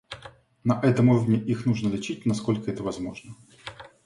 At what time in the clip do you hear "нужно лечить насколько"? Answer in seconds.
1.67-2.71